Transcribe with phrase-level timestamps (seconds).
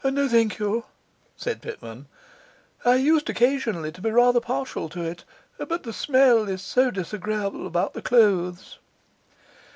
[0.03, 0.85] 'No, thank you,'
[1.37, 2.07] said Pitman.
[2.83, 5.23] 'I used occasionally to be rather partial to it,
[5.59, 8.79] but the smell is so disagreeable about the clothes.